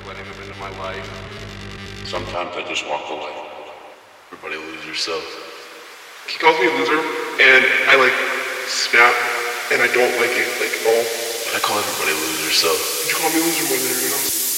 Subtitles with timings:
[0.00, 1.04] like letting them into my life.
[2.04, 3.32] Sometimes I just walk away.
[4.32, 5.24] Everybody lose yourself.
[6.28, 7.00] He calls me a loser,
[7.40, 8.14] and I like
[8.66, 9.14] snap,
[9.72, 11.04] and I don't like it like at all.
[11.54, 12.78] I call everybody lose yourself.
[13.02, 14.49] But you call me a loser more than anyone else.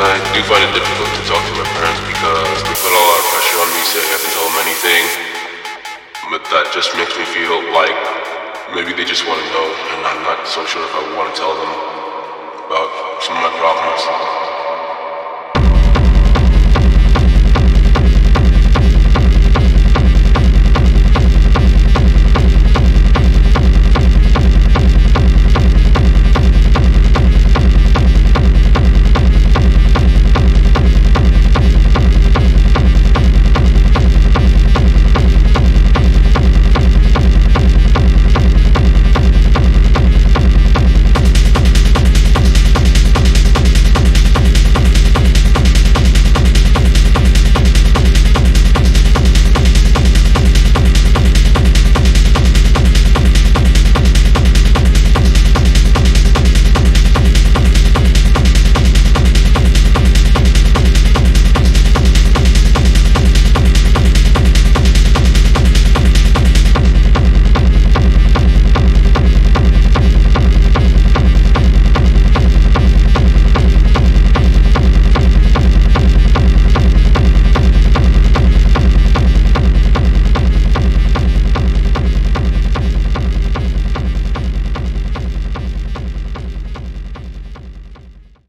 [0.00, 3.20] I do find it difficult to talk to my parents because they put a lot
[3.20, 5.04] of pressure on me saying I have to tell them anything.
[6.32, 7.92] But that just makes me feel like
[8.72, 11.36] maybe they just want to know, and I'm not so sure if I want to
[11.36, 11.72] tell them
[12.64, 12.90] about
[13.28, 14.49] some of my problems.